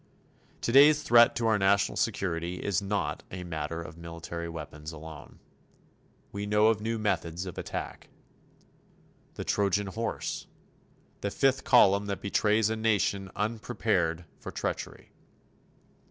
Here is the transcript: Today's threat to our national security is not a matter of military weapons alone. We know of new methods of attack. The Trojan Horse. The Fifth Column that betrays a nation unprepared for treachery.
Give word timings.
Today's 0.61 1.03
threat 1.03 1.35
to 1.35 1.45
our 1.45 1.59
national 1.59 1.95
security 1.95 2.55
is 2.55 2.81
not 2.81 3.21
a 3.29 3.43
matter 3.43 3.83
of 3.83 3.99
military 3.99 4.49
weapons 4.49 4.91
alone. 4.91 5.37
We 6.31 6.47
know 6.47 6.69
of 6.69 6.81
new 6.81 6.97
methods 6.97 7.45
of 7.45 7.55
attack. 7.59 8.09
The 9.35 9.43
Trojan 9.43 9.85
Horse. 9.85 10.47
The 11.21 11.29
Fifth 11.29 11.63
Column 11.63 12.07
that 12.07 12.19
betrays 12.19 12.71
a 12.71 12.75
nation 12.75 13.29
unprepared 13.35 14.25
for 14.39 14.49
treachery. 14.51 15.11